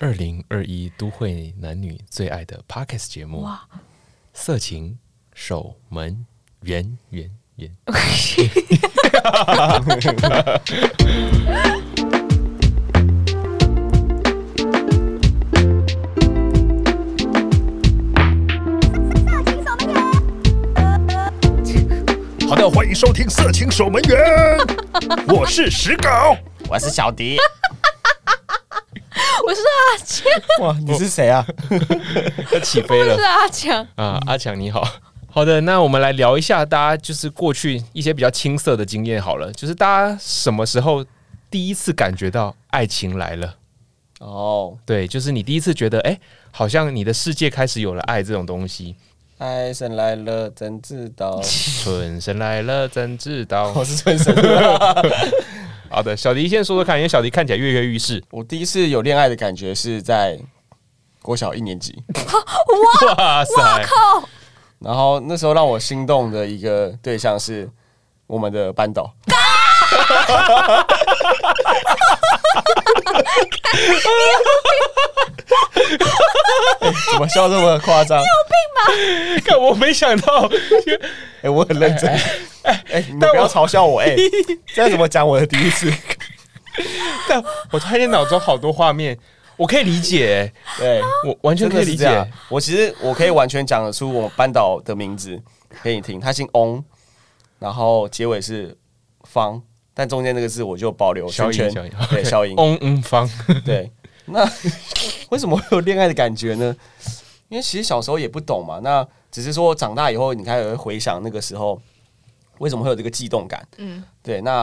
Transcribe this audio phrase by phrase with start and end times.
[0.00, 3.42] 二零二一都会男女最爱的 Podcast 节目。
[3.42, 3.66] 哇，
[4.32, 4.96] 色情
[5.34, 6.24] 守门
[6.60, 7.76] 员员员。
[22.48, 24.16] 好的，欢迎收听《色情守门员》，
[25.34, 26.08] 我是石狗，
[26.68, 27.36] 我是小迪，
[29.46, 30.66] 我是阿强。
[30.66, 31.46] 哇，你是谁啊？
[32.52, 33.14] 要起飞了。
[33.14, 34.86] 我是阿强啊，阿强你好。
[35.30, 41.04] 好的，那我们来聊一下大家就是过去一些比较青涩的经验好了，就是大家什么时候
[41.50, 43.54] 第一次感觉到爱情来了？
[44.20, 46.18] 哦，对，就是你第一次觉得，哎，
[46.50, 48.96] 好像你的世界开始有了爱这种东西。
[49.38, 51.40] 爱神来了，怎知道？
[51.44, 53.72] 春神来了，怎知道？
[53.76, 54.34] 我是春神。
[55.98, 58.22] 好的，小迪先说说看，因为小迪看起来跃跃欲试。
[58.30, 60.38] 我第一次有恋爱的感觉是在
[61.20, 61.92] 国小一年级。
[63.16, 63.84] 哇 塞！
[63.84, 64.28] 靠！
[64.78, 67.68] 然后那时候让我心动的一个对象是
[68.28, 69.12] 我们的班导。
[77.10, 78.20] 怎么笑这么夸张？
[78.20, 78.54] 你有病
[79.34, 79.42] 吗？
[79.44, 80.48] 看，我没想到，
[81.42, 82.16] 哎，我很认真。
[82.68, 84.14] 哎哎，你们不要嘲笑我哎！
[84.74, 85.92] 这样怎么讲我的第一次？
[87.28, 89.18] 但我突然间脑中好多画面，
[89.56, 90.52] 我可以理解。
[90.78, 92.06] 对，我完全可以理解。
[92.48, 95.40] 我其实我可以完全讲得出我班导的名字
[95.82, 96.82] 给你听，他姓翁，
[97.58, 98.76] 然后结尾是
[99.24, 99.60] 方。
[99.94, 101.72] 但中间那个字我就保留圈圈，
[102.08, 102.54] 对，消音。
[102.54, 103.28] 翁嗯方，
[103.66, 103.90] 对。
[104.26, 104.48] 那
[105.30, 106.76] 为什么会有恋爱的感觉呢？
[107.48, 108.78] 因为其实小时候也不懂嘛。
[108.80, 111.80] 那只是说长大以后，你开始会回想那个时候
[112.58, 113.66] 为什么会有这个悸动感。
[113.78, 114.40] 嗯，对。
[114.40, 114.62] 那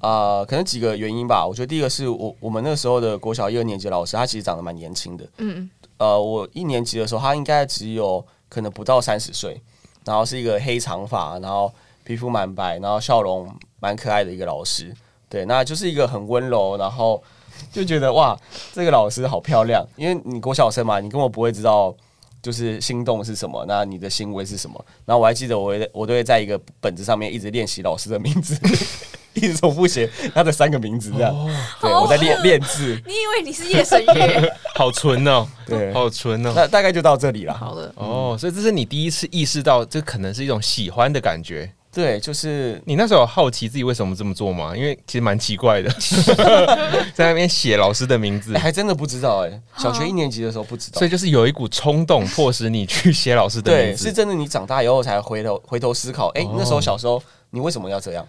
[0.00, 1.46] 啊、呃，可能几个原因吧。
[1.46, 5.24] 我觉得第一个是我我们那时候的国小一二年级老师，他其实长得蛮年轻的。
[5.38, 5.70] 嗯嗯。
[5.98, 9.60] 呃，我一年级的时候，他应该只有可能不到三十岁，
[10.04, 11.72] 然后是一个黑长发，然后
[12.04, 13.50] 皮肤蛮白，然后笑容。
[13.82, 14.94] 蛮可爱的一个老师，
[15.26, 17.22] 对，那就是一个很温柔，然后
[17.72, 18.38] 就觉得哇，
[18.74, 19.82] 这个老师好漂亮。
[19.96, 21.96] 因为你国小生嘛，你根本不会知道
[22.42, 24.84] 就是心动是什么，那你的行为是什么。
[25.04, 28.58] 然后我还记得我，我我都会在一个本子上面一直练习老师的名字，
[29.34, 31.34] 一直重复写他的三个名字，这样。
[31.34, 33.00] 哦、对，我在练练字。
[33.06, 34.52] 你以为你是夜神月？
[34.74, 36.52] 好纯哦，对，好纯哦。
[36.54, 37.52] 那大概就到这里了。
[37.54, 41.72] 好的，哦，所以这是你第一次意识到，这可能是一种喜欢的感觉。
[41.92, 44.76] 对，就是你那时候有好奇自己为什么这么做吗？
[44.76, 45.90] 因为其实蛮奇怪的，
[47.12, 49.62] 在那边写老师的名字，欸、还真的不知道哎、欸。
[49.76, 54.04] 小学一年级的时候不知道，所以就是有一股冲动迫使你去写老师的名字。
[54.04, 54.34] 对，是真的。
[54.34, 57.20] 你长大以后才回头回头思考，哎、欸，那时候小时候
[57.50, 58.24] 你为什么要这样？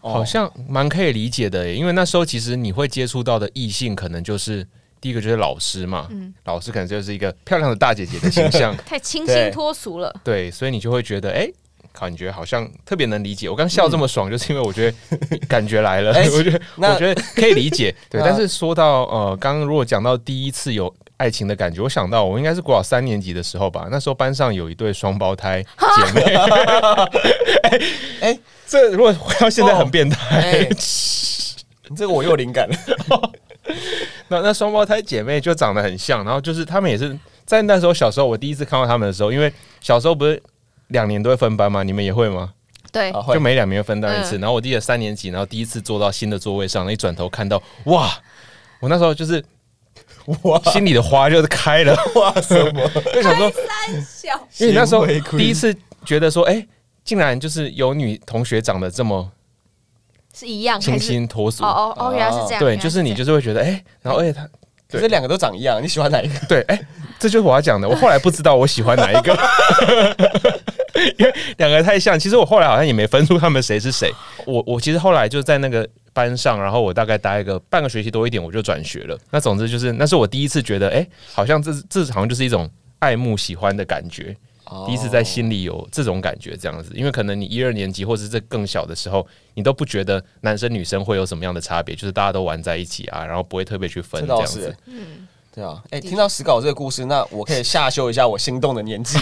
[0.00, 4.66] 哦、好像蛮可以理解的、欸，因为那时候其实你会接触到的异性，可能就是
[5.00, 10.12] 第一个就是老师嘛，嗯，老师可能就是一个漂亮的大姐姐的形象， 太清新脱俗了。
[10.24, 11.54] 对，所以你就会觉得，哎、欸。
[11.96, 17.94] 感觉好像特别能理解，我刚笑这么爽，就是因为我觉得感觉来了， 我觉得我觉得可以理解。
[18.10, 26.34] 对，但是说到呃，刚刚如果讲到第一次有爱情的感觉，我想到我应该是国小三年级的时候吧，那时候班上有一对双胞胎姐妹。
[27.62, 27.80] 哎
[28.22, 30.68] 哎，这如果回到现在很变态，
[31.96, 32.76] 这个我又有灵感了。
[34.26, 37.16] 那那双胞胎姐妹就长得很像，然后就是他们也是
[37.46, 40.42] 在那时候小时候，我第一次看到他们的时候，因为小时候不是。
[40.88, 41.82] 两年都会分班吗？
[41.82, 42.52] 你们也会吗？
[42.92, 44.38] 对，就每两年分到一次。
[44.38, 48.08] 嗯、然后我记得三年级，然后第一次坐到新的座位上，一转头看到，哇！
[48.78, 49.44] 我那时候就是
[50.42, 52.88] 哇，心里的花就是开了，哇什么？
[53.12, 53.50] 就想说，
[54.58, 55.74] 因为你那时候第一次
[56.04, 56.68] 觉得说，哎、欸，
[57.04, 59.28] 竟然就是有女同学长得这么
[60.32, 61.64] 是一样，清新脱俗。
[61.64, 62.60] 哦哦哦，原来是这样。
[62.60, 64.48] 对，就是你就是会觉得，哎、欸，然后而且他。
[64.94, 66.34] 可是两个都长一样，你喜欢哪一个？
[66.48, 66.86] 对，哎、欸，
[67.18, 67.88] 这就是我要讲的。
[67.88, 69.32] 我后来不知道我喜欢哪一个，
[71.18, 72.18] 因为两个太像。
[72.18, 74.12] 其实我后来好像也没分出他们谁是谁。
[74.46, 79.18] 我我其实后来就在那个班上，然后我大概待一个半个学期多一点，我就转学了。
[79.30, 84.36] 那总之就是，那是我第一次觉得，哎、欸，好像这这好像就是一种爱慕喜欢的感觉。
[84.86, 94.76] 第一次在心里有这种感觉，这样子，因为可能你一二年级或者是这更小的时候，你都不觉得男生女生会有什么样的差别，就是大家都玩在一起啊，然后不会特别去分这样子。
[94.86, 95.82] 嗯，对啊。
[95.86, 99.18] 哎、欸，听到史稿这个故事，那我可以下修一下我心动的年纪。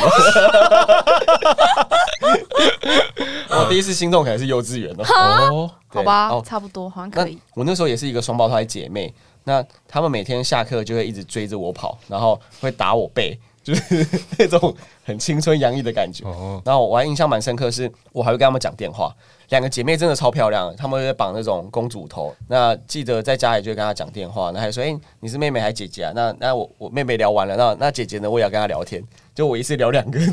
[3.54, 5.70] 我第一次心动可能是幼稚园哦。
[5.88, 7.38] 好吧，哦、差不多，好像可以。
[7.54, 9.12] 我那时候也是一个双胞胎姐妹，
[9.44, 13.38] 那他们每天下课就会一直追着我跑，然后会打我背。
[13.62, 14.06] 就是
[14.38, 14.74] 那种
[15.04, 16.24] 很青春洋溢的感觉，
[16.64, 19.14] 然后我还印象蛮深刻，是我还会跟他们讲电话，
[19.50, 22.34] 两个姐妹真的超漂亮，她们会绑那种公主头。
[22.48, 28.28] 那记得在家里就跟她讲电话，那还说：“哎、欸，你是妹妹还是姐姐啊？”那那我我妹妹聊完了，那那姐姐呢？
[28.28, 29.02] 我也要跟她聊天，
[29.34, 30.32] 就我一次聊两个人。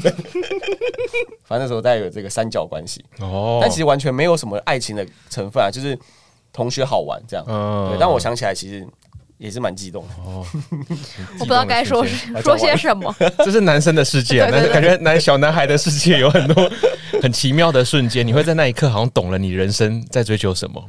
[1.44, 5.98] 反正那时候大家有这个三角关系哦，但其实完全没有什么爱情的成分啊，就是
[6.52, 7.46] 同学好玩这样。
[7.48, 7.98] 嗯，对。
[8.00, 8.88] 但我想起来，其实。
[9.40, 10.46] 也是蛮激动的哦，
[11.40, 12.06] 我不知道该说
[12.44, 13.16] 说些什么。
[13.40, 16.70] 这是男生的世界，男感觉男小男孩的世界有很多
[17.22, 20.86] 很奇妙的瞬间，你会在那一刻好像懂了你人生在追求什么。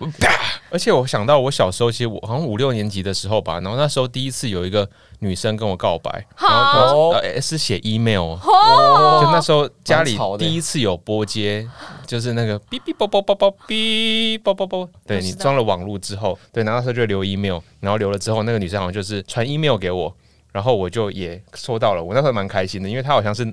[0.69, 4.89] 而且我想到我小时候，其实我好像五六年级的时候吧，然后那时候第一次有一个
[5.21, 11.69] 女生跟我告白，然后呃是写 email，就那时候家里第一次有拨接，
[12.07, 20.15] 就是那个哔哔啵啵啵啵哔啵啵啵，对你装了网络之后，对，然后那时候就留 email，然后留了之后，那个女生好像就是传 email 给我，
[20.53, 23.47] 然后我就也收到了，我那时候蛮开心的，因为她好像是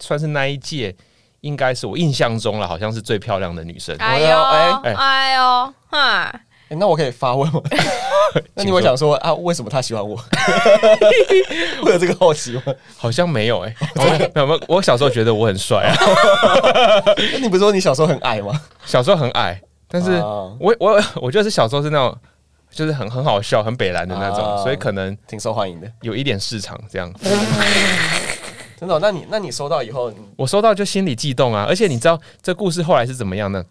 [0.00, 0.94] 算是那一届，
[1.42, 3.96] 应该是我印象中了，好像是最漂亮的女生。
[3.98, 5.34] 哎呦哎哎。
[5.34, 6.40] 呦哈。
[6.72, 7.60] 欸、那我可以发问吗？
[8.54, 10.16] 那你会想说啊，为什么他喜欢我？
[11.84, 12.62] 会有这个好奇吗？
[12.96, 14.60] 好像没有哎、欸，没有没有。
[14.68, 15.94] 我小时候觉得我很帅啊。
[17.34, 18.58] 那你不是说你小时候很矮吗？
[18.86, 20.12] 小时候很矮，但是
[20.58, 22.16] 我我我觉得是小时候是那种，
[22.70, 27.12] 就是很很好笑、很北蓝的那种，啊、所以可能挺受欢迎的，有一点市场这样。
[28.80, 28.98] 真的？
[28.98, 31.66] 那你那你收到以后，我收到就心里悸动啊！
[31.68, 33.62] 而且你知道这故事后来是怎么样呢？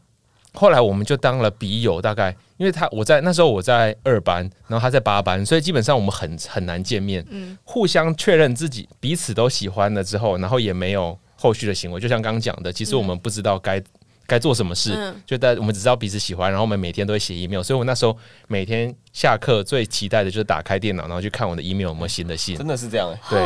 [0.53, 7.25] 后来我们就当了笔友，大概因为他我在那时候我在二班，然后他在八班，所以基本上我们很很难见面。
[7.29, 11.99] 嗯，互相确认自己彼此都喜欢了之后，然后也没有后续的行为。
[11.99, 13.81] 就像刚刚讲的，其实我们不知道该
[14.27, 17.63] 该做什么事，就在我们只知道彼此喜欢，然后我们每天都会写 email。
[17.63, 22.57] 所以我那时候每天下课最期待的就是打开电脑，然后去看我的 email 有没有新的信。
[22.57, 23.19] 真的是这样欸？
[23.29, 23.39] 对，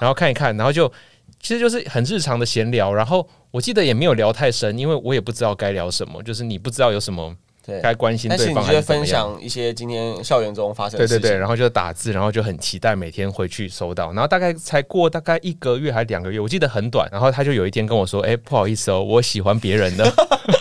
[0.00, 0.92] 然后看一看，然后就
[1.40, 3.28] 其实就是很日常的闲聊，然后。
[3.50, 7.34] 我记得也没有聊太深，因为我也不知道该聊什么，就是你不知道有什么
[7.82, 11.22] 该关心对方，就分享一些今天校园中发生的事情。
[11.22, 17.08] 对对对，然后就打字，然后就很期待每天回去收到，然后大概才过大概一个月还是两个月，我记得很短。
[17.10, 20.04] 然后他就有一天跟我说：“哎，不好意思哦，我喜欢别人的。”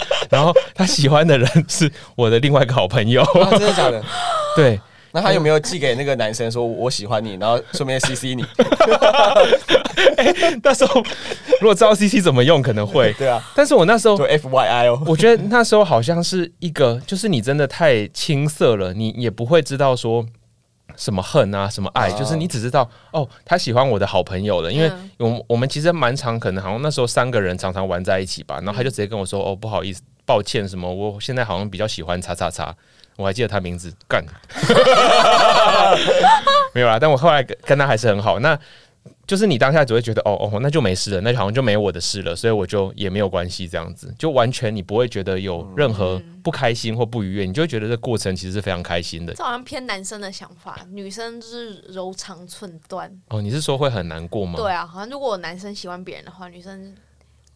[0.32, 3.22] 然后他喜欢的人是我的另外一个好朋友。
[3.22, 4.02] 啊，真的假的？
[4.56, 4.80] 对。
[5.12, 8.44] 那他有没有寄给那个男生说我喜欢你，然后顺便 CC 你？
[10.18, 11.02] 欸， 那时候
[11.62, 13.44] 如果知道 CC 怎么用，可能会对啊。
[13.56, 20.26] 但是我那时候 FYI 哦，我觉得那时候好像是一个，就是你真的太青涩了，你也不会知道说
[20.96, 32.76] 什么恨啊，什么爱，就是你只知道哦，他喜欢我的好朋友了，因为我我们其实蛮常，可能好像那时候三个人常常玩在一起吧，然后他就直接跟我说哦，不好意思，抱歉，什么，我现在好像比较喜欢叉叉叉。
[33.18, 34.24] 我还记得他名字，干，
[36.74, 36.98] 没有啦。
[36.98, 38.40] 但我后来跟跟他还是很好。
[38.40, 38.58] 那
[39.26, 49.34] 就是你当下只会觉得，哦哦，那就没事了，那就好像就没我的事了，所以我就也没有关系，这样子，就完全你不会觉得有任何不开心或不愉悦，你就会觉得这过程其实是非常开心的。
[49.34, 53.12] 这好像偏男生的想法，女生就是柔肠寸断。
[53.30, 54.54] 哦，你是说会很难过吗？
[54.58, 56.96] 对啊，好像如果男生喜欢别人的话，女生。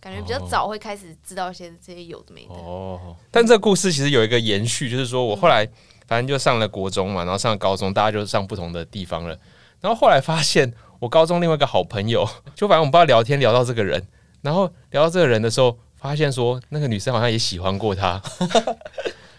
[0.02, 3.16] 感觉比较早会开始知道一些这些有的没的哦。
[3.30, 5.66] 但这个故事其实有一个延续，就是说我后来
[6.08, 9.38] 反正就上了国中嘛，然后上了高中，大家就上不同的地方了。
[9.80, 14.04] 然后后来发现，我高中另外一个好朋友，就反正我们不知道聊天聊到这个人，
[14.42, 18.20] 然后聊到这个人的时候，发现说那个女生好像也喜欢过他。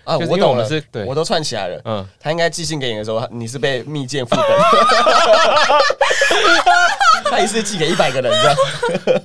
[0.05, 1.81] 啊，我懂了，对，我都串起来了。
[1.85, 4.45] 嗯，他应该寄信给你的时候，你是被密件副本。
[7.25, 8.57] 他一次寄给一百个人，这样。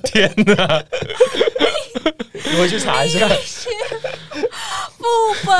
[0.04, 0.84] 天哪！
[2.50, 3.28] 你回去查一下。
[4.98, 5.04] 副
[5.46, 5.56] 本。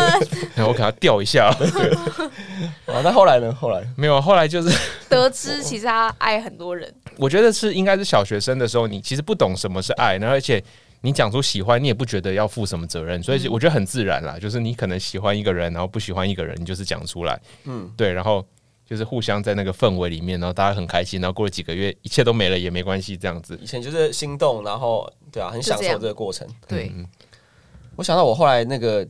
[0.54, 1.49] 然后我给他调一下。
[2.87, 3.52] 啊，那后来呢？
[3.52, 4.76] 后来没有，后来就是
[5.08, 6.92] 得知其实他爱很多人。
[7.16, 10.62] 我觉得是应该是小学生的时候，你其实不懂什么是爱，然后而且。
[11.00, 14.37] 你讲出喜欢，你也不觉得要负什么责任，所以我觉得很自然啦。
[14.37, 18.44] 就是你可能喜欢一个人，然后不喜欢一个人，你就是讲出来，嗯，对，然后
[18.88, 23.59] 就是互相在那个氛围里面，然后大家很开心，然后过了几个月，一切都没了也没关系，这样子。
[23.61, 26.49] 以前就是心动，然后对啊，很享受这个过程。
[26.66, 26.90] 对，
[27.97, 29.07] 我想到我后来那个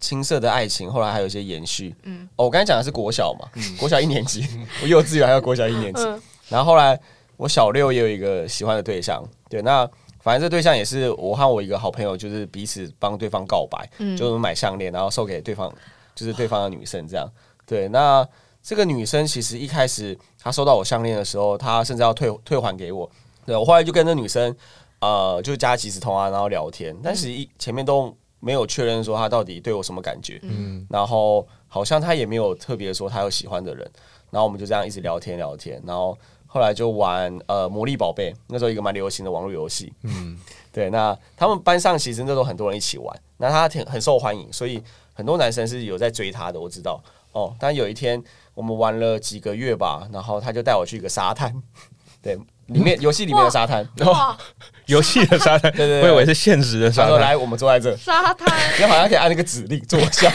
[0.00, 1.94] 青涩的爱情，后来还有一些延续。
[2.02, 3.48] 嗯，哦，我刚才讲的是国小嘛，
[3.78, 4.46] 国小一年级，
[4.82, 6.02] 我幼稚园还有国小一年级，
[6.48, 7.00] 然后后来
[7.36, 9.88] 我小六也有一个喜欢的对象，对，那。
[10.24, 15.68] 反正这对象也是我和我一个好朋友，就是彼此帮对方告白，嗯、就是买项链，然后送给对方，
[16.14, 17.28] 就是对方的女生这样。
[17.66, 18.24] 对，那
[18.62, 23.10] 这个女生其实一开始她收到我项链的时候，她甚至要退退还给我。
[23.44, 24.54] 对，我后来就跟那女生
[25.00, 30.38] 呃，就加即时通啊，然后聊天，但是一前面都没有确认说她到底对我什么感觉。
[30.42, 33.90] 嗯，然后好像她也没有特别说她有喜欢的人，
[34.30, 36.16] 然后我们就这样一直聊天聊天，然后。
[36.54, 39.90] 后来就玩呃魔力宝贝，那时候一个蛮流行的网络游戏。
[40.02, 40.38] 嗯，
[40.70, 44.78] 对，那他们班上其实那时候很多人一起玩，那她挺很受欢迎，所以
[45.14, 47.02] 很多男生是有在追她的，我知道
[47.32, 47.56] 哦。
[47.58, 48.22] 但有一天
[48.54, 51.52] 我们玩了几个月吧，然后他就带我去一个沙滩，
[52.22, 52.38] 对。
[52.66, 54.34] 里面游戏里面的沙滩，然后，
[54.86, 57.20] 游戏的沙滩，对对，我以为是现实的沙滩。
[57.20, 60.32] 来，我们坐在这沙滩，你好像可以按那个指令坐下。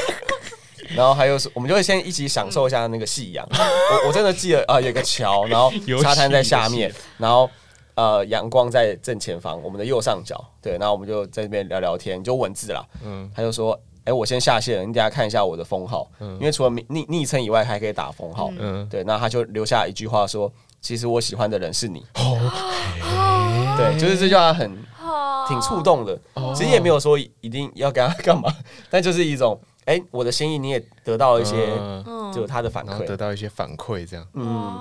[0.96, 3.46] 然后还有是，我们就会先一起享受一下那个夕阳。
[3.50, 5.70] 我我真的记得啊，有个桥，然后
[6.00, 7.50] 沙滩在下面，然后
[7.94, 10.42] 呃阳光在正前方，我们的右上角。
[10.62, 12.82] 对，然后我们就在这边聊聊天，就文字啦。
[13.04, 13.78] 嗯，他就说，
[14.10, 18.50] 哎，我先下线了，你等下看一下我的封号，因为除了昵昵称以外，还可以打封号。
[18.58, 20.52] 嗯，对，那他就留下一句话说。
[20.82, 22.02] 其实我喜欢的人是你.
[23.76, 24.70] 对，就是这句话很
[25.46, 26.18] 挺触动的。
[26.54, 28.50] 其实也没有说一定要跟他 干嘛，
[28.88, 31.66] 但就是一种，哎、欸，我的心意你也得到了一些，
[32.32, 34.80] 就他的反馈，得到一些反馈，这样，嗯，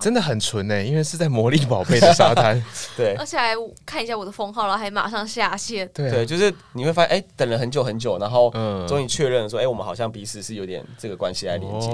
[0.00, 2.62] 真的很纯诶，因为是在魔力宝贝的沙滩，
[2.96, 3.54] 对，而且还
[3.84, 8.50] 看一下我的封号，然后还马上下线，对，对，就是你会发现，哎、欸，等了很久很久，然后
[8.86, 11.90] 终于确认说，哎、欸，我们好像彼此是有点这个关系来连接，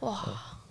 [0.00, 0.16] 哇。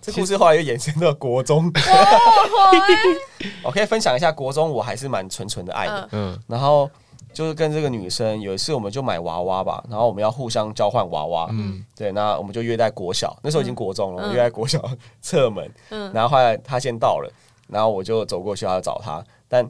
[0.01, 1.65] 这故事后来又延伸到国中，
[3.63, 6.07] 我可以分享一下国中，我还是蛮纯纯的爱的。
[6.11, 6.87] 嗯，然后
[7.35, 11.47] 就是跟这个女生有一次，我们就买娃娃吧，然后我们要互相交换娃娃。
[11.51, 14.81] 嗯，对，那我们就约在国小，那时候已经国中了，我们约在国小
[15.21, 15.69] 侧门。
[15.89, 17.31] 嗯，然后后来他先到了，
[17.67, 19.69] 然后我就走过去要找他，但。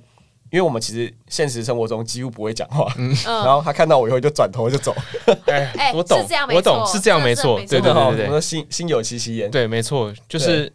[0.51, 4.95] 因为我们其实现实生活中几乎不会讲话，嗯， 然后他看到我以后就转头就走。
[5.47, 6.17] 哎，我懂，
[6.53, 10.71] 我懂，是这样没错，对对对对，我说心心有戚戚焉，对，没错，就是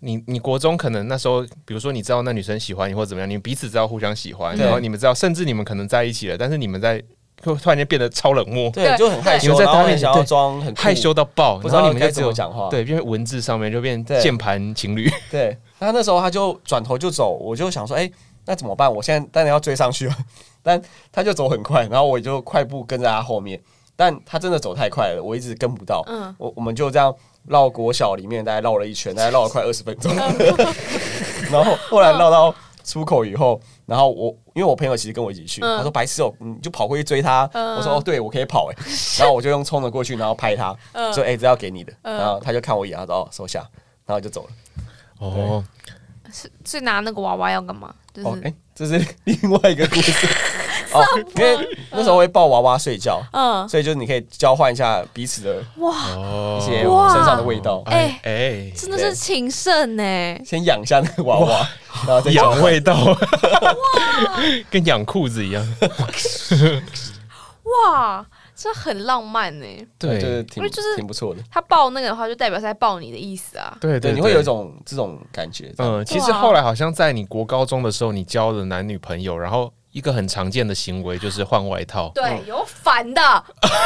[0.00, 7.02] 你你国中可能那时候，比如说你知道那女生喜欢你或者怎么样，你们彼此知道互相喜欢，然后你们知道，甚至你们可能在一起了，但是你们在
[7.42, 12.68] 就突然间变得超冷漠，对，就很害羞，然后想要装很害羞到爆，然后你们该怎么讲话？
[12.68, 15.10] 对，因为文字上面就变键盘情侣。
[15.30, 18.10] 对，那那时候他就转头就走，我就想说，哎。
[18.46, 18.92] 那怎么办？
[18.92, 20.16] 我现在当然要追上去了，
[20.62, 20.80] 但
[21.12, 23.60] 他就走很快，然后我就快步跟在他后面，
[23.94, 26.02] 但他真的走太快了，我一直跟不到。
[26.08, 27.14] 嗯，我我们就这样
[27.50, 30.14] 绕国小里面，大概绕了一圈，大概绕了快二十分钟。
[31.50, 32.54] 然后后来绕到
[32.84, 38.76] 出口以后，然后我因为我朋友其实跟我一起去，他说：“白痴哦，你就跑过去追他。”我说：“哦，对，我可以跑。”哎，
[39.18, 40.74] 然后我就用冲了过去，然后拍他，
[41.12, 43.66] 说：“哎，这要给你的。”然后他就看我一眼，他说：“哦，收下。”
[44.06, 44.50] 然后就走了。
[45.18, 45.64] 哦。
[46.32, 47.92] 是是拿那个娃娃要干嘛？
[48.14, 50.28] 就是哎、哦欸，这是另外一个故事
[50.92, 51.04] 哦。
[51.36, 55.94] 因为那时候会抱娃娃睡觉，嗯，所以就是你可以交换一下彼此的哇
[56.58, 57.82] 一些身上的味道。
[57.86, 60.02] 哎哎，欸、真的是情圣呢。
[60.44, 61.68] 先养一下那个娃娃，
[62.06, 63.14] 然后再养味道， 哇
[64.70, 65.66] 跟养裤子一样。
[67.64, 68.26] 哇。
[68.62, 69.64] 这很浪漫呢，
[69.98, 71.42] 对，就是挺就是挺不错的。
[71.50, 73.74] 他抱那个的话，就代表是在抱你的意思啊。
[73.80, 75.72] 对对，你会有一种这种感觉。
[75.78, 82.10] 嗯，其实后来好像在你国高中的时候，你交了男女朋友，然后一个很常见的行为就是换外套。
[82.14, 83.22] 对，有反的。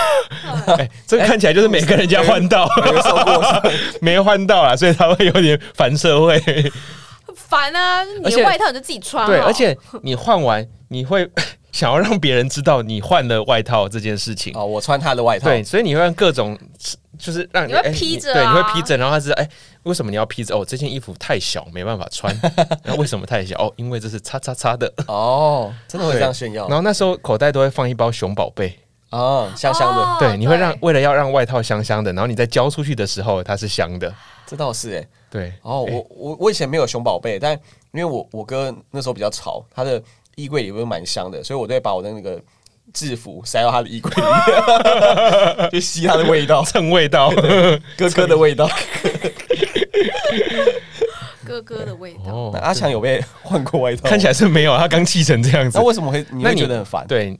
[0.77, 2.69] 哎，这看起来就是每个人家换到，
[4.01, 6.41] 没换到啊，所以他会有点反社会。
[7.35, 8.05] 烦啊！
[8.05, 9.27] 你的外套你就自己穿。
[9.27, 11.29] 对，而且你换完你会。
[11.75, 16.57] 想要让别人知道你换了外套这件事情哦，我穿他的外套，对，所以你会让各种
[17.19, 19.49] 就是让你会披着，对，你会披着，然后他知道，哎，
[19.83, 20.57] 为什么你要披着？
[20.57, 22.33] 哦，这件衣服太小，没办法穿。
[22.85, 23.57] 那为什么太小？
[23.59, 24.93] 哦，因为这是叉叉叉的。
[25.09, 26.69] 哦，真的会这样炫耀。
[26.69, 28.79] 然后那时候口袋都会放一包熊宝贝，
[29.11, 30.17] 哦，香香的。
[30.21, 34.15] 对，你会让为了要让外套香香的，然后你在交出去的时候它是香的。
[34.47, 35.53] 这倒是哎，对。
[35.63, 37.53] 哦，我我我以前没有熊宝贝，但
[37.91, 40.01] 因为我我哥那时候比较潮，他的。
[40.37, 42.41] 衣柜里面蛮香的，所以我都会把我的那个
[42.93, 47.31] 制服塞到他的衣柜里面，就吸他的味道， 蹭味道，
[47.97, 48.69] 哥哥的味道，
[51.45, 52.51] 哥哥的味道。
[52.53, 54.09] 那阿强有被换过外套？
[54.09, 55.79] 看起来是没有，他刚气成这样子。
[55.79, 56.25] 那为什么会？
[56.31, 57.07] 你会觉得很烦？
[57.07, 57.39] 对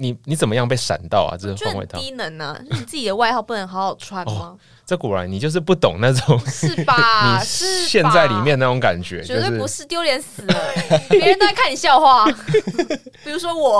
[0.00, 1.36] 你，你怎么样被闪到啊？
[1.38, 2.58] 这是换外套，低能啊！
[2.70, 4.56] 你自己的外套不能好好穿吗？
[4.86, 7.38] 这果然你就是不懂那种，是吧？
[7.44, 10.54] 是陷在里面那种感觉，绝对不是丢脸死了，
[11.10, 12.24] 别人都在看你笑话。
[13.22, 13.78] 比如说我，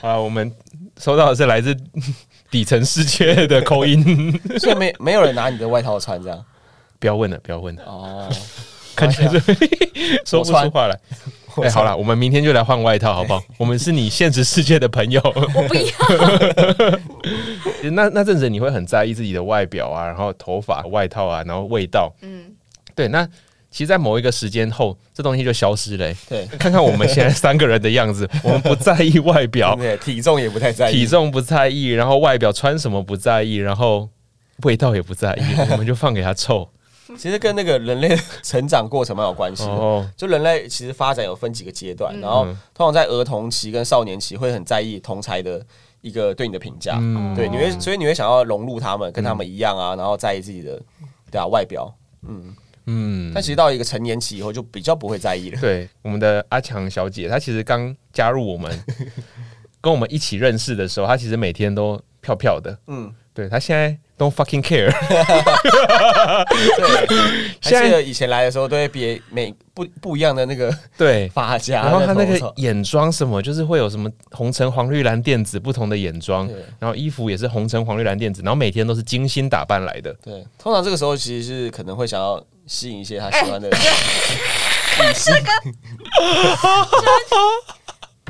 [0.00, 0.50] 啊，我们
[0.98, 1.76] 收到的是来自
[2.48, 6.44] 底层世界的口音，所以没没有人拿你的外套穿，这样
[7.00, 7.82] 不要问了，不要问了。
[7.84, 8.30] 哦，
[8.94, 9.40] 看起来是
[10.24, 10.96] 说不出话来。
[11.62, 13.42] 哎，好了，我们明天就来换外套，好不好？
[13.58, 17.00] 我们是你现实世界的朋友， 我不要。
[17.92, 22.12] 那那阵子你会很在意自己的外表啊，然后头发、外套啊，然后味道。
[22.22, 22.44] 嗯，
[22.94, 23.08] 对。
[23.08, 23.26] 那
[23.70, 26.16] 其实，在某一个时间后，这东西就消失了、欸。
[26.28, 34.08] 对，看看我们现在三个人的样子，我们不在意外表，对，体重也不太在意，体重不在意，然后外表穿什么不在意，然后
[34.64, 36.68] 味道也不在意，我们就放给他臭。
[37.18, 39.72] 其实跟那个人类成长过程蛮有关系的。
[39.72, 42.20] 哦，就人类其实发展有分几个阶段，嗯。
[42.20, 45.64] 然后通常在儿童期跟少年期会很在意同才的
[46.00, 47.34] 一个对你的评价，嗯。
[47.34, 50.80] 对，你会所以你会想要融入他们，跟他们一样啊，然后在意自己的
[51.30, 51.94] 对啊外表，
[52.28, 52.54] 嗯，
[52.86, 53.32] 嗯。
[53.34, 55.60] 但，其实到一个成年期以后就比较不会在意了。
[55.60, 58.70] 对，我们的阿强小姐，她其实刚加入我们，
[59.80, 64.92] 跟我们一起认识的时候，她其实每天都飘飘的，嗯，对他现在 don't fucking care，
[66.76, 67.08] 对，
[67.62, 71.28] 现在以前来的时候都会别每不不一样的那个对。
[71.30, 76.46] 发夹，然后他那个眼妆什么，就是会有什么红橙黄绿蓝靛紫不同的眼妆，
[76.78, 80.14] 然后衣服也是红橙黄绿蓝靛紫，然后每天都是精心打扮来的。
[80.22, 83.72] 对，通常这个时候其实是可能会想要吸引一些他喜欢的异
[85.14, 85.34] 性，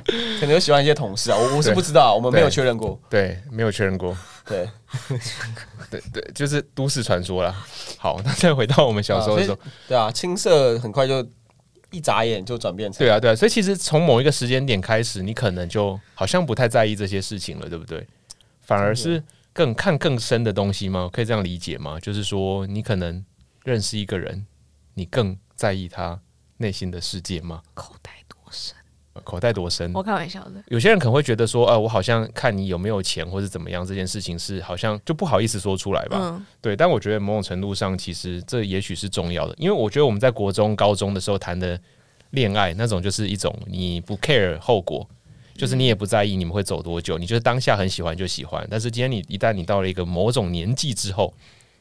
[0.38, 2.98] 可能有喜欢一些同事啊，我我是不知道，我们没有确认过。
[3.10, 4.16] 对，没有确认过。
[4.52, 4.68] 对，
[5.90, 7.64] 对对，就是都市传说啦。
[7.96, 11.26] 好，那再回到我们小时候的时候，对啊，青涩很快就
[11.90, 18.06] 一眨眼就转变成对啊，对啊，所以其实从某一个时间点开始，你可能就好像不太在意这些事情了，对不对？
[18.60, 21.08] 反而是更看更深的东西吗？
[21.12, 21.98] 可以这样理解吗？
[22.00, 23.24] 就是说，你可能
[23.64, 24.46] 认识一个人，
[24.94, 26.20] 你更在意他
[26.58, 27.62] 内心的世界吗？
[27.74, 28.76] 口袋多深？
[29.24, 29.92] 口袋多深？
[29.92, 30.62] 我开玩笑的。
[30.68, 36.18] 有些人可能会觉得说，呃，我好像看你有没有钱或者怎么样，这件事情是好像就不好意思说出来吧。
[36.20, 41.78] 嗯，对，但我觉得某种程度上，其实这也许是重要的，因为我觉得我们在国中、高中的时候谈的
[42.30, 45.06] 恋爱，那种就是一种你不 care 后果，
[45.54, 48.66] 就是你也不在意你们会走多久，你就是当下很喜欢就喜欢。
[48.70, 51.34] 但是今天你一旦你到了一个某种年纪之后，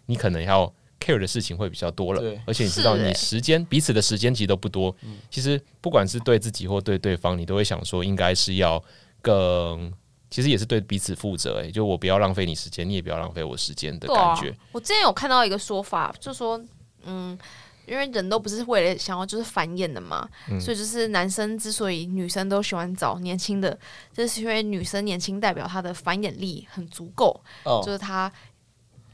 [0.08, 0.72] 你可能要
[1.02, 4.96] care 的事情会比较多了，而且你知道你时间彼此的时间其实都不多。
[5.30, 8.82] 其实不管是对自己或对对方，你都会想说，应该是要
[9.22, 9.92] 更。
[10.30, 14.56] 其实也是对彼此负责、欸，就我不要浪费你时间，你也不要浪费我时间的感觉。
[14.72, 16.58] 我之前有看到一个说法，就说，
[17.04, 17.38] 嗯，
[17.86, 23.78] 因为人都不是为了想要就是繁衍的嘛，嗯所以就是男生之所以女生都喜欢找年轻的，
[24.14, 28.32] 就是因为女生年轻代表她的繁衍力很足够，哦就是她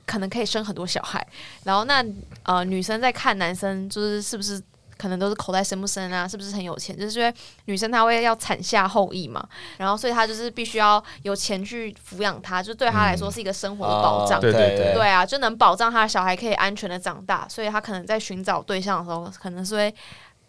[0.07, 1.25] 可能可以生很多小孩。
[1.63, 2.03] 然后那
[2.41, 4.59] 呃，女生在看男生就是是不是
[4.97, 6.97] 可能都是口袋深不深啊，是不是很有钱？
[6.97, 7.31] 就是因为
[7.65, 14.39] 女生她会要产下后裔嘛，然后所以她就是必须要有钱去抚养他，就对她来说是一个生活的保障。
[14.39, 19.93] 啊对对对对啊，就能保障他的小孩可以安全的长大，所以他可能在寻找对象的时候，可能是会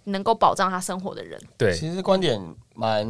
[0.04, 1.38] 能够保障他生活的人。
[1.58, 2.40] 对，其实观点
[2.74, 3.06] 蛮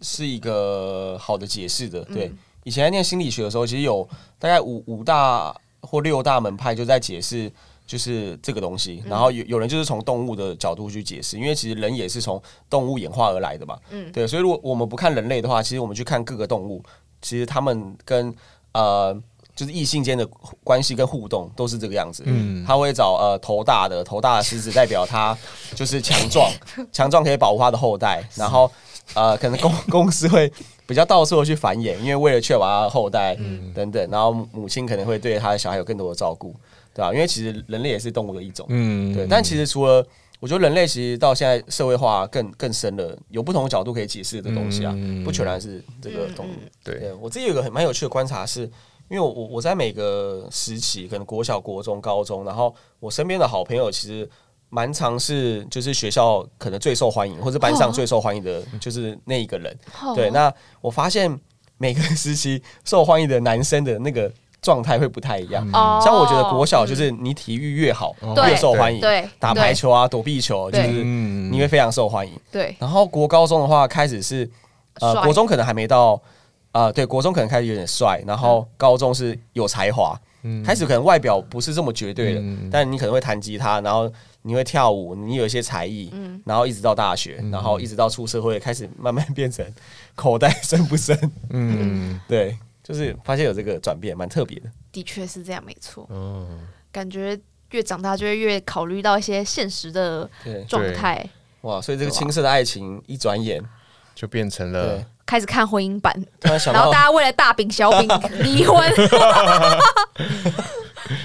[0.00, 2.02] 是一个好的解释的。
[2.06, 4.06] 对，嗯以前在念心理学的时候，其实有
[4.38, 7.50] 大概五五大或六大门派就在解释，
[7.86, 9.02] 就是这个东西。
[9.06, 13.78] 然后有有人就是从动物的角度去解释，因为其实人也是从动物演化而来的嘛。
[13.90, 16.82] 嗯对，所以如果我们不看人类的话，其实我们去看各个动物，
[17.22, 18.34] 其实他们跟
[18.72, 19.16] 呃
[19.56, 20.26] 就是异性间的
[20.62, 22.22] 关系跟互动都是这个样子。
[22.26, 25.36] 嗯他会找呃头大的头大的狮子，代表他
[25.74, 26.50] 就是强壮，
[26.92, 28.22] 强壮可以保护他的后代。
[28.36, 28.70] 然后
[29.14, 30.50] 呃，可能公 公司会
[30.86, 33.36] 比较到处的去繁衍，因为为了确保他的后代
[33.74, 34.08] 等等。
[34.10, 36.54] 然后母亲可能会对他的小孩有更多的照顾，
[36.94, 38.66] 对吧、因为其实人类也是动物的一种。
[38.68, 40.04] 嗯对，但其实除了
[40.38, 46.52] 我觉得人类其实到现在社会化更更深了，有不同的角度可以解释的东西啊，嗯不全然是这个动物。
[46.82, 48.62] 对对我自己有个很蛮有趣的观察是，
[49.08, 54.28] 因为我我我在每个时期，可能国小、国中、高中，然后我身边的好朋友其实
[54.70, 59.76] 蛮常是就是学校可能最受欢迎，或者班上最受欢迎的，就是那一个人。
[60.00, 60.14] 哦。
[60.14, 61.38] 对，那我发现
[61.76, 65.68] 每个时期受欢迎的男生的那个状态会不太一样。
[65.72, 69.00] 哦像我觉得国小就是你体育越好，对越受欢迎。
[69.00, 72.32] 对打排球啊、躲避球，就是嗯你会非常受欢迎。
[72.50, 72.74] 对。
[72.78, 74.48] 然后国高中的话，开始是
[75.00, 76.20] 呃，国中可能还没到，
[76.72, 80.18] 呃，对，国中可能开始有点帅，然后高中是有才华，
[80.64, 82.68] 开始可能外表不是这么绝对的，嗯。
[82.70, 86.12] 但你可能会弹吉他，然后你会跳舞，你有一些才艺，
[86.44, 89.64] 然后一直到大学，然后一直到出社会，开始慢慢变成
[90.14, 91.14] 口袋深不深？
[91.50, 94.70] 嗯 对，就是发现有这个转变，蛮特别的。
[94.90, 96.06] 的确是这样，没错。
[96.10, 97.38] 嗯，感觉
[97.70, 100.28] 越长大就会越考虑到一些现实的，
[100.66, 101.28] 状态，
[101.60, 103.62] 哇，所以这个青涩的爱情一转眼，
[104.14, 108.08] 就变成了，开始看婚姻版，突然想到然后大家为了大饼小饼
[108.42, 108.82] 离婚。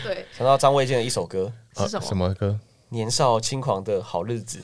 [0.04, 2.06] 对，想到张卫健的一首歌是什么？
[2.06, 2.48] 什么歌？
[2.96, 4.58] 《年少轻狂的好日子》。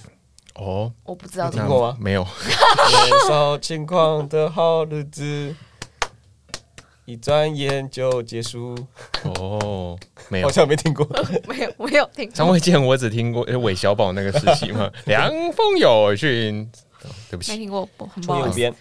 [0.56, 1.98] 哦，我不知道听过吗？
[2.00, 5.54] 没有，年少轻狂的好日子，
[7.04, 8.74] 一转眼就结束。
[9.38, 10.48] 哦，没有。
[10.48, 10.52] 好。
[10.54, 11.06] 像没听过。
[11.46, 16.72] 没有，没有听张，卫健我只听过呃韦小宝那个时期嘛， 凉风有讯，
[17.04, 18.56] 哦对不起，没听过，不很不冲右好意思。
[18.56, 18.74] 边，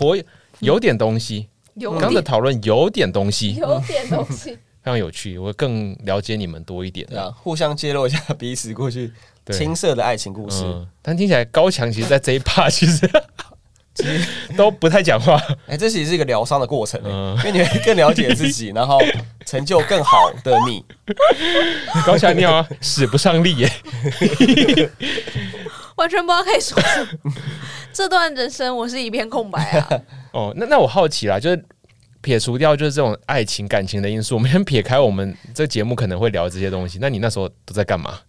[0.00, 0.18] 我
[0.58, 7.06] 有点东西，有刚的讨论有点东西，有点东西，非常有趣，我会更了解你们多一点。
[7.08, 9.12] 对啊，互相揭露一下彼此过去
[9.50, 10.62] 青涩的爱情故事。
[10.64, 13.08] 嗯，但听起来高强其实，在这一趴其实
[13.94, 15.36] 其实 都不太讲话。
[15.66, 19.00] 哎、欸，这其实是一个疗伤的过程、欸，嗯因为你会更了解自己， 然后
[19.44, 20.84] 成就更好的你。
[22.04, 23.72] 高强，你好啊，使不上力耶，
[25.96, 27.32] 完全不知道可以说什么。
[27.92, 29.88] 这段人生我是一片空白啊。
[30.32, 31.64] 哦，那那我好奇啦，就是
[32.20, 36.98] 撇除掉就是这种爱情感情的因素，我们先撇开我们这节目可能会聊这些东西。
[37.00, 38.20] 那你那时候都在干嘛？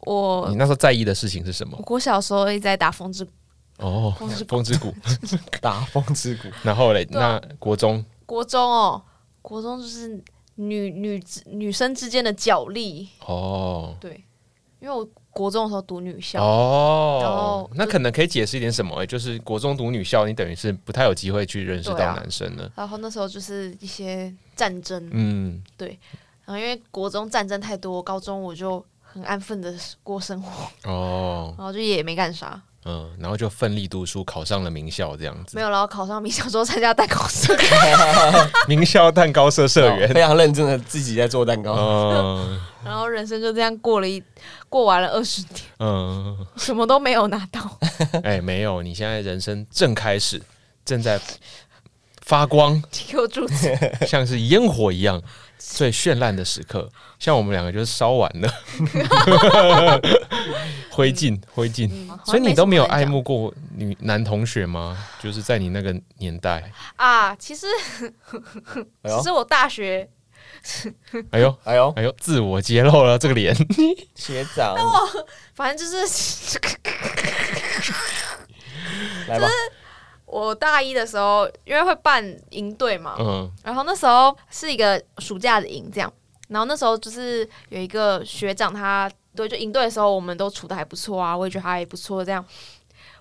[0.00, 1.78] 我你那时候在意的事情是什么？
[1.86, 3.30] 我小时候一直在打风之谷，
[3.78, 4.14] 哦，
[4.48, 4.94] 风之谷，
[5.60, 6.48] 打风之谷。
[6.62, 9.02] 然后嘞，那国中，国中哦，
[9.42, 10.22] 国中就是
[10.54, 14.24] 女女女生之间的角力，哦对，
[14.80, 19.06] 因为我国中的时候读女校，然哦后，那可能可以解释一点什么、欸？
[19.06, 22.70] 就是国中读女校，你等于是不太有机会去认识到男生了。
[22.76, 25.98] 然后那时候就是一些战争，嗯，对。
[26.44, 35.56] 然后因为国中战争太多，高中我就很安分的过生活，哦，然后就也没干啥，嗯，然后就奋力读书，考上了名校，这样子。
[35.56, 37.54] 没有，然后考上名校之后参加蛋糕社
[38.66, 40.08] 名校蛋糕社社员。
[40.14, 41.74] 非常认真的自己在做蛋糕。
[41.74, 44.22] 嗯 然后人生就这样过了一
[44.68, 47.78] 过完了二十年，嗯，什么都没有拿到，
[48.22, 50.40] 哎，没有，你现在人生正开始，
[50.86, 51.20] 正在
[52.24, 53.76] 发光，给我住嘴！
[54.06, 55.20] 像是烟火一样
[55.58, 56.88] 最绚烂的时刻。
[57.18, 58.48] 像我们两个就是烧完了，
[60.98, 61.88] 灰烬灰烬。
[62.24, 64.98] 所以你都没有爱慕过女男同学吗？
[65.22, 66.72] 就是在你那个年代。
[66.96, 67.32] 啊！
[67.36, 67.68] 其实
[69.06, 70.08] 其实我大学
[71.30, 73.54] 哎呦哎呦，哎呦，自我揭露了这个脸。
[74.16, 74.74] 学长，
[75.54, 76.58] 反正就是
[79.28, 79.48] 来吧，
[80.26, 86.12] 我大一的时候，因为会办营队嘛，嗯然后那时候是一个暑假的营，这样。
[86.48, 92.24] 然后那时候就是有一个学长他，对，就营队的时候，我们都处的还不错啊，我也觉得他还不错。
[92.24, 92.44] 这样，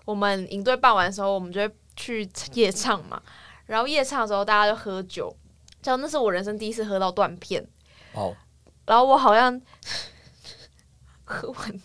[0.03, 3.21] 我们营队办完的时候，我们就会去夜唱嘛。
[3.67, 5.31] 然后夜唱的时候，大家就喝酒，
[5.83, 7.63] 像那是我人生第一次喝到断片。
[8.13, 8.35] 哦，
[8.85, 9.61] 然后我好像
[11.23, 11.81] 喝完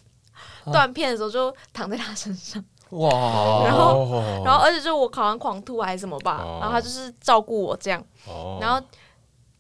[0.72, 2.64] 断片的时候，就躺在他身上。
[2.92, 8.78] 哇，然后后然后而且就我好像狂吐还是什么吧，哦然后他就是照顾我这样，后然后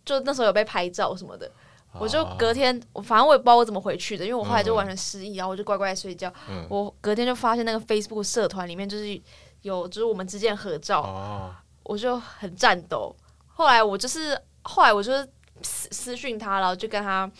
[0.04, 1.50] 就那时候有被拍照什么的，哦
[1.98, 6.32] 我就隔天，我反正我也不知道我怎么回去的，因为我后来就完全失忆，然后我就乖乖睡觉。
[6.48, 9.20] 嗯我隔天就发现那个 Facebook 社团里面就是
[9.62, 13.14] 有就是我们之间合照，哦我就很颤抖。
[13.46, 15.28] 后来我就是后来我就是
[15.62, 17.30] 私私讯他，然后就跟他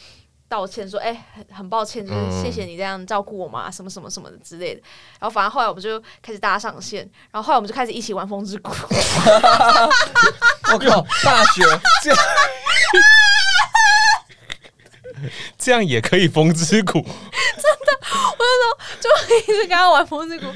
[0.48, 4.82] 道歉说，哎、很很抱歉，就是嗯谢谢你这样照顾我嘛，什么什么什么的之类的。
[5.18, 8.70] 然后反正后来我们就开始搭上线，然后后来我们就开始一起玩风之谷。
[10.72, 11.62] 我靠，大学
[15.62, 20.46] 这样也可以风之谷真的，我那时候就一直跟他玩风之谷，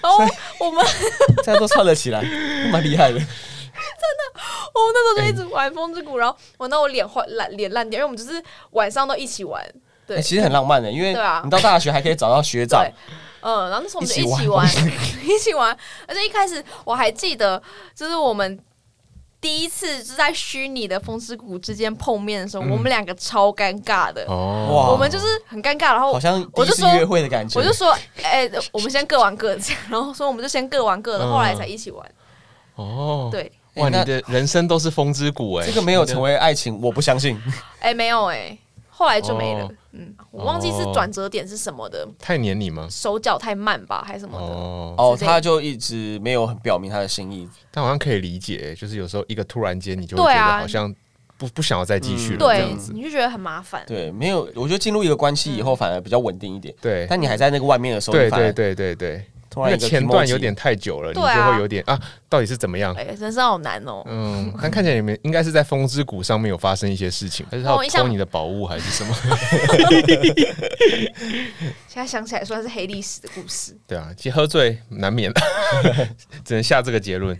[0.00, 0.24] 然后
[0.60, 0.84] 我们
[1.42, 2.22] 这样都串了起来，
[2.70, 3.18] 蛮厉害的。
[3.18, 4.40] 真的
[4.74, 9.62] 我们那时候就一直玩风之谷，然后玩到我脸坏烂脸烂掉，因为我们就是晚上都一起玩，
[10.06, 11.08] 对，欸其实很浪漫的，因为
[11.44, 12.86] 你到大学还可以找到学长，
[13.40, 14.68] 嗯，然后那时候我们就一起玩，
[15.24, 17.60] 一起玩，而且一开始我还记得，
[17.94, 18.58] 就是我们
[19.42, 27.58] 第一次是在虚拟的风之谷之间碰面的时候，我们两个超尴尬的，我们就是很尴尬，然后好像第我就说一次约会的感觉。
[27.58, 31.30] 我就说，哎、我们先各玩各的，这 样然后说我们就先各玩各的，嗯。
[31.32, 32.08] 后来才一起玩，
[32.76, 37.36] 哦，对，哇，你的人生都是风之谷哎，这个没有成为爱情，我不相信。
[37.80, 38.56] 哎、没有哎、
[38.94, 39.72] 后来就没了，哦。
[39.92, 42.86] 嗯，我忘记是转折点是什么的，太黏你吗？
[42.90, 47.48] 手脚太慢吧，还是什么的，哦，他就一直没有很表明他的心意。
[47.70, 50.94] 但好像可以理解，就是有时候一个突然间你就会觉得好像
[51.36, 56.74] 不不想要再继续了嗯这样，子，你就觉得很麻烦，对，没有，我觉得进入一个关系以后，反而比较稳定一点。
[56.80, 57.06] 对。
[57.08, 58.30] 但你还在那个外面的时候，对
[58.74, 62.94] 对对，突然一个那个前段有点太久了，你就会有点啊，到底是怎么样？
[62.96, 69.14] 哎、人生好难哦、嗯，但看起来你们应该是在风之谷上面有发生一些事情，还是他偷你的宝物，还是什么？
[71.86, 73.76] 现在想起来算是黑历史的故事。
[73.86, 75.30] 对啊，其实喝醉难免，
[76.42, 77.36] 只能下这个结论。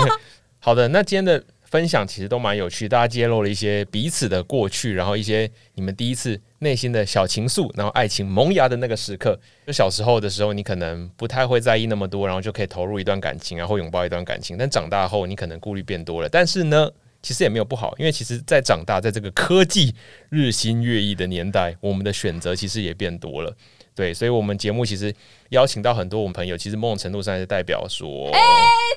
[0.58, 9.38] 好的，那今天的分享其实都蛮有趣，大家揭露了一些彼此的过去，然后一些你们第一次内心的小情愫，然后爱情萌芽的那个时刻。
[9.66, 14.56] 就小时候的时候，你可能不太会在意那么多，然后就可以投入一段感情，然后拥抱一段感情。
[14.56, 16.28] 但长大后，你可能顾虑变多了。
[16.28, 16.90] 但是呢，
[17.22, 19.94] 其实也没有不好，因为其实，在长大，在这个科技
[20.28, 23.52] 日新月异的年代，我们的选择其实也变多了。
[23.94, 25.14] 对，所以，我们节目其实
[25.50, 28.40] 邀请到很多我们朋友，其实某种程度上是代表说，哎、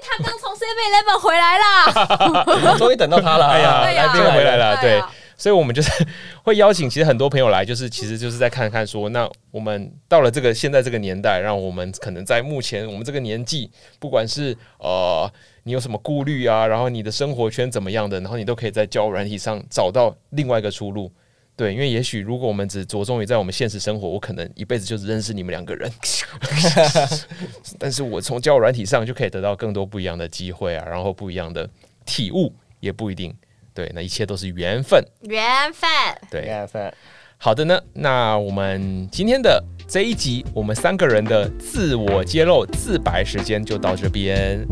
[0.02, 2.76] 他刚从 Seven Eleven 回来啦！
[2.78, 3.48] 终于等到他了。
[3.52, 5.02] 哎呀，来宾回来了，对
[5.44, 5.92] 所以我们就是
[6.42, 15.30] 会邀请其实很多朋友来，就是其实就是在看看说，那我们到了这个现在这个年代，让我们可能在目前我们这个年纪，不管是呃
[15.64, 21.12] 你有什么顾虑啊，然后你的生活圈怎么样的，然后你都可以在交友软体上找到另外一个出路。
[21.58, 25.92] 对，因为也许如果我们只着重于在我们现实生活，我可能一辈子就只认识你们两个人。
[27.78, 31.70] 但是我从交友软体上就可以得到更多不一样的机会啊，然后不一样的
[32.06, 33.36] 体悟也不一定。
[33.74, 35.04] 对，那一切都是缘分。
[35.22, 35.42] 缘
[35.74, 35.90] 分。
[36.30, 36.94] 对，缘分。
[37.38, 44.66] 好的呢，那我们今天的这一集，我们三个人的自我揭露、自白时间就到这边。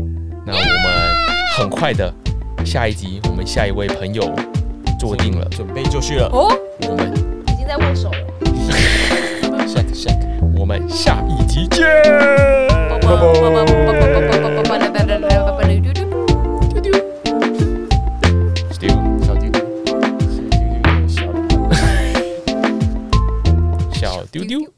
[0.46, 1.14] 那我们
[1.56, 2.12] 很快的
[2.64, 4.22] 下一集，我们下一位朋友
[4.98, 6.28] 坐定了，准备就绪了。
[6.32, 6.48] 哦，
[6.88, 7.12] 我们
[7.48, 8.18] 已经在握手了。
[9.66, 10.26] 下个下个，
[10.58, 11.86] 我们下一集见。
[24.32, 24.71] 丢丢